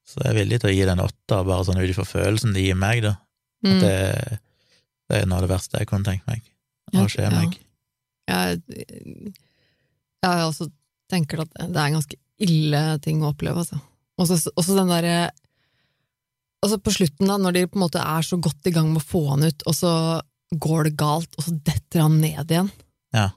[0.09, 2.65] så er jeg villig til å gi den åtte, bare sånn ut ifra følelsen det
[2.65, 3.15] gir meg, da.
[3.63, 3.79] At Mm.
[3.81, 4.39] det,
[5.09, 6.41] det er noe av det verste jeg kunne tenkt meg
[6.93, 7.29] Ja, å skje ja.
[7.29, 7.57] meg.
[8.29, 8.61] Jeg,
[10.23, 10.69] jeg også
[11.09, 13.79] tenker at det er en ganske ille ting å oppleve, altså.
[14.19, 15.29] Og så- den derre
[16.59, 18.99] Altså på slutten, da, når de på en måte er så godt i gang med
[18.99, 19.91] å få han ut, og så
[20.59, 22.67] går det galt, og så detter han ned igjen.
[23.15, 23.29] Ja.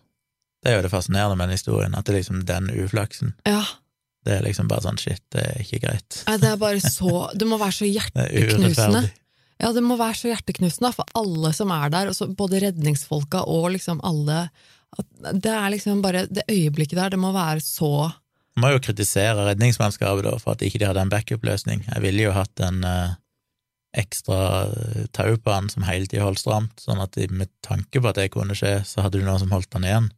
[0.62, 3.34] Det er jo det fascinerende med den historien, at det er liksom den uflaksen.
[3.46, 3.62] Ja,
[4.24, 6.18] Det er liksom bare sånn shit, det er ikke greit.
[6.26, 9.10] nei, det er bare så Det må være så er hjerteknusende.
[9.62, 14.00] Ja, det må være så hjerteknusende for alle som er der, både redningsfolka og liksom
[14.02, 14.48] alle
[14.98, 15.06] at
[15.42, 18.10] Det er liksom bare Det øyeblikket der, det må være så
[18.60, 21.86] må jo kritisere redningsmannskapet da, for at ikke de hadde en backup-løsning.
[21.88, 23.14] Jeg ville jo hatt en eh,
[23.96, 28.00] ekstra eh, tau på han som hele tida holdt stramt, sånn at de, med tanke
[28.02, 30.10] på at det kunne skje, så hadde du noen som holdt han igjen.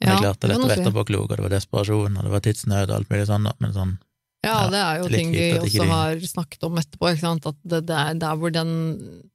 [0.00, 0.84] Men Ja, klarte det kan dette si.
[0.84, 3.96] etterpåklok, og det var desperasjon, og det var tidsnød og alt mulig sånn, men sånn
[4.44, 7.48] Ja, det er jo litt ting vi også de- har snakket om etterpå, ikke sant?
[7.48, 8.70] at det, det er der hvor den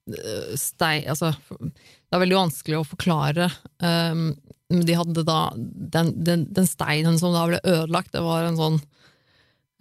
[0.10, 0.96] øh, stei...
[1.06, 3.50] Altså, det er veldig vanskelig å forklare.
[3.82, 4.36] Um,
[4.70, 8.80] de hadde da den, den, den steinen som da ble ødelagt, det var en sånn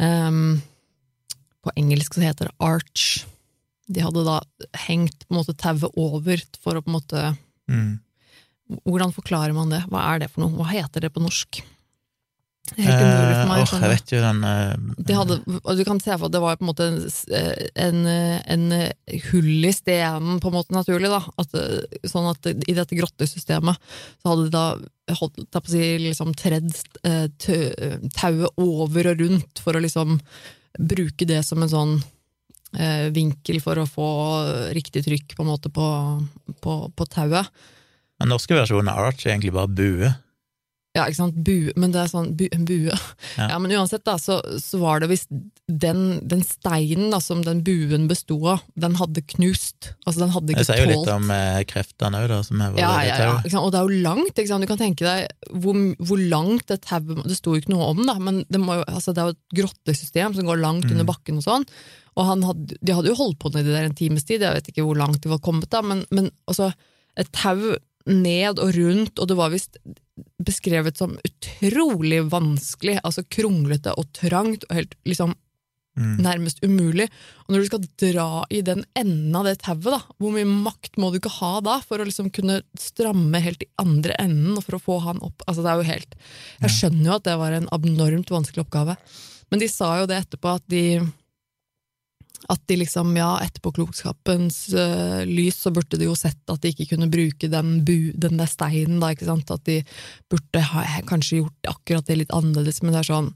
[0.02, 0.58] um,
[1.64, 3.24] På engelsk så heter det arch.
[3.88, 4.40] De hadde da
[4.86, 7.22] hengt på en måte tauet over for å på en måte
[7.70, 7.92] mm.
[8.88, 9.82] Hvordan forklarer man det?
[9.92, 10.56] Hva er det for noe?
[10.56, 11.60] Hva heter det på norsk?
[12.72, 13.60] Helt umulig for meg.
[13.60, 14.70] Eh, jeg vet jo den eh,
[15.04, 18.08] De hadde, og du kan se for at det var på en måte en, en,
[18.56, 18.64] en
[19.28, 21.20] hull i stenen, på en måte naturlig, da.
[21.38, 21.52] At,
[22.08, 24.64] sånn at i dette grottesystemet så hadde de da
[25.20, 26.72] holdt da si, liksom tredd
[27.04, 30.16] eh, tø- tauet over og rundt for å liksom
[30.80, 31.94] bruke det som en sånn
[32.80, 34.08] eh, vinkel for å få
[34.74, 35.86] riktig trykk på en måte på,
[36.64, 37.52] på, på tauet.
[38.22, 40.14] Den norske versjonen av Arch er egentlig bare bue.
[40.94, 42.92] Ja, ikke sant, bue, men det er sånn bu, bue.
[42.92, 42.98] Ja.
[43.50, 43.56] Ja.
[43.58, 45.24] men uansett, da, så, så var det hvis
[45.66, 49.88] den, den steinen da, som den buen bestod av, den hadde knust.
[50.04, 52.62] Altså, den hadde ikke tålt Det sier jo litt om eh, kreftene òg, da, som
[52.62, 53.58] er ja, ja, ja, sant?
[53.64, 54.62] Og det er jo langt, ikke sant?
[54.62, 58.04] du kan tenke deg hvor, hvor langt det tauet Det sto jo ikke noe om,
[58.06, 60.92] da, men det, må altså, det er jo et grottesystem som går langt Mm.
[60.98, 61.64] under bakken og sånn.
[62.14, 64.70] Og han hadde, de hadde jo holdt på nedi der en times tid, jeg vet
[64.70, 66.70] ikke hvor langt de var kommet, da, men, men altså,
[67.18, 67.74] et tau
[68.10, 69.78] ned og rundt, og det var visst
[70.44, 75.34] beskrevet som utrolig vanskelig, altså kronglete og trangt, og helt liksom
[75.94, 76.16] Mm.
[76.18, 77.06] nærmest umulig.
[77.46, 81.12] Og når du skal dra i den enden av det tauet, hvor mye makt må
[81.12, 84.78] du ikke ha da for å liksom kunne stramme helt i andre enden og for
[84.78, 85.44] å få han opp?
[85.46, 86.16] Altså det er jo helt
[86.64, 88.96] Jeg skjønner jo at det var en abnormt vanskelig oppgave.
[89.52, 90.82] Men de sa jo det etterpå, at de
[92.52, 96.90] at de liksom, ja, etterpåklokskapens uh, lys, så burde de jo sett at de ikke
[96.94, 99.52] kunne bruke den, bu, den der steinen, da, ikke sant?
[99.54, 99.78] At de
[100.32, 103.30] burde ha kanskje gjort akkurat det litt annerledes, men det er sånn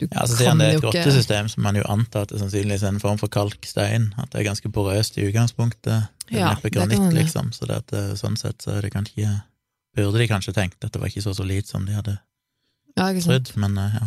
[0.00, 2.32] Du Ja, så sier han det er et ikke grottesystem, som man jo antar at
[2.32, 4.14] det sannsynligvis er en form for kalkstein.
[4.16, 6.08] At det er ganske porøst i utgangspunktet.
[6.24, 7.18] Det er Ja, neppe det granitt, hende.
[7.18, 7.52] liksom.
[7.52, 9.42] Så det at, eh, sånn sett så er det kanskje
[9.96, 12.12] Burde de kanskje tenkt at det var ikke så solid som de hadde
[12.96, 14.06] ja, trodd, men eh, ja.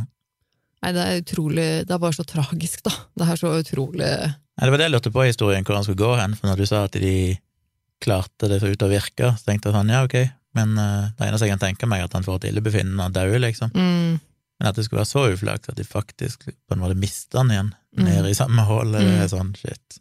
[0.83, 2.91] Nei, det er utrolig Det er bare så tragisk, da.
[3.15, 5.83] Det er så utrolig Nei, Det var det jeg lurte på i historien, hvor han
[5.87, 7.13] skulle gå hen, for når du sa at de
[8.03, 10.17] klarte det ut å virke, så tenkte jeg sånn, ja, ok,
[10.59, 13.13] men uh, det eneste jeg kan tenke meg, er at han får et illebefinnende og
[13.15, 13.71] dauer, liksom.
[13.73, 14.19] mm,
[14.59, 17.49] Men at det skulle være så uflaks at de faktisk på en måte mister han
[17.55, 18.05] igjen, Mm.
[18.09, 19.21] nede i samme hull, det Mm.
[19.21, 19.99] er sånn, shit.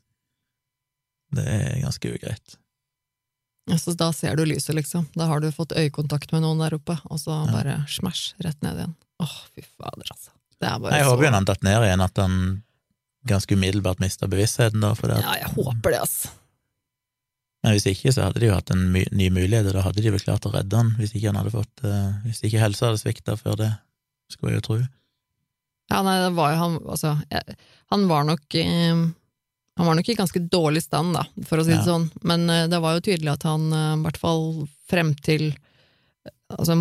[1.34, 2.56] Det er ganske ugreit.
[3.70, 5.06] altså, Da ser du lyset, liksom.
[5.14, 7.52] Da har du fått øyekontakt med noen der oppe, og så Ja.
[7.52, 8.94] bare smash rett ned igjen.
[9.20, 10.30] Åh, fy fader, altså.
[10.62, 12.36] Jeg håper jo han datt ned igjen, at han
[13.28, 16.32] ganske umiddelbart mista bevisstheten, da, for det Ja, jeg håper det, altså.
[17.62, 20.10] Men hvis ikke, så hadde de jo hatt en ny mulighet, og da hadde de
[20.10, 22.98] vel klart å redde han, hvis ikke han hadde fått uh, Hvis ikke helsa hadde
[23.04, 23.68] svikta før det,
[24.32, 24.78] skulle jeg jo tro.
[25.92, 27.56] Ja, nei, det var jo han Altså, jeg,
[27.92, 29.02] han var nok eh,
[29.78, 31.86] Han var nok i ganske dårlig stand, da, for å si det Ja.
[31.92, 34.46] sånn, men eh, det var jo tydelig at han eh, i hvert fall
[34.90, 35.50] frem til
[36.52, 36.76] Altså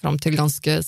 [0.00, 0.80] Frem til ganske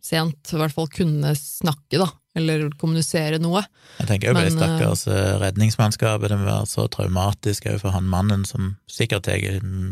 [0.00, 2.06] sent, i hvert fall kunne snakke, da,
[2.38, 3.62] eller kommunisere noe.
[3.98, 7.96] Jeg tenker jo på det stakkars eh, redningsmannskapet, det må være så traumatisk òg for
[7.96, 9.42] han mannen som sikkert tar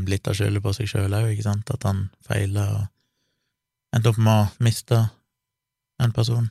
[0.08, 2.86] litt av skylda på seg sjøl òg, ikke sant, at han feila og
[3.96, 5.02] endte opp med å miste
[5.98, 6.48] en person.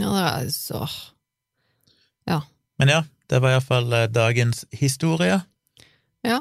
[0.00, 0.84] Ja, det er så
[2.28, 2.42] Ja.
[2.80, 5.42] Men ja, det var iallfall dagens historie.
[6.24, 6.40] Ja.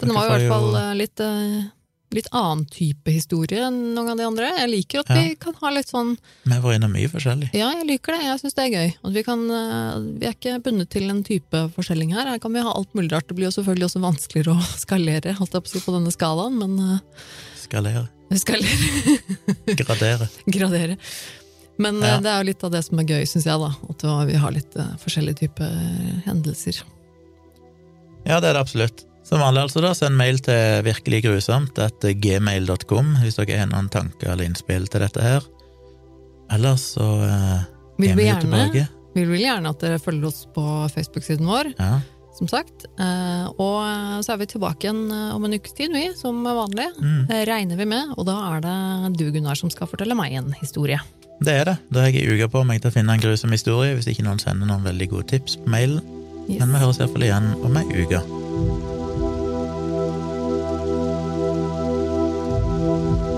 [0.00, 1.68] Den var i hvert fall eh, litt, eh,
[2.14, 4.48] litt annen type historie enn noen av de andre.
[4.58, 5.18] Jeg liker at Ja.
[5.22, 7.50] vi kan ha litt sånn Vi har vært innom mye forskjellig.
[7.54, 8.22] Ja, jeg liker det.
[8.26, 8.94] Jeg syns det er gøy.
[9.04, 12.26] At vi, kan, eh, vi er ikke bundet til en type forskjelling her.
[12.26, 13.28] Her kan vi ha alt mulig rart.
[13.28, 16.10] Det blir jo selvfølgelig også vanskeligere å skalere holdt jeg på, å si, på denne
[16.14, 16.98] skalaen, men eh,
[17.60, 18.08] Skalere.
[18.34, 19.18] skalere,
[19.78, 20.28] Gradere.
[20.50, 20.96] gradere.
[21.78, 22.18] Men eh, Ja.
[22.20, 23.70] det er jo litt av det som er gøy, syns jeg, da.
[23.88, 25.70] At vi har litt forskjellige typer
[26.26, 26.82] hendelser.
[28.26, 29.04] Ja, det er det absolutt.
[29.30, 33.86] Som vanlig, altså, da, send mail til virkelig grusomt etter gmail.com hvis dere har noen
[33.92, 35.44] tanker eller innspill til dette her.
[36.50, 37.60] Ellers så eh,
[38.02, 38.88] Vil vi gjerne, tilbake.
[39.14, 42.00] vi vil gjerne at dere følger oss på Facebook-siden vår, Ja.
[42.34, 42.88] som sagt.
[42.98, 46.42] Eh, Og eh, så er vi tilbake igjen eh, om en ukes tid, vi, som
[46.42, 46.88] vanlig.
[46.98, 50.34] Mm, Eh, Regner vi med, og da er det du, Gunnar, som skal fortelle meg
[50.40, 50.98] en historie.
[51.40, 51.78] det er det.
[51.88, 54.26] Da har jeg ei uke på meg til å finne en grusom historie, hvis ikke
[54.26, 56.02] noen sender noen veldig gode tips på mailen.
[56.50, 56.58] Yes.
[56.58, 58.89] Men vi høres iallfall igjen om ei uke.
[62.90, 63.29] Thank you.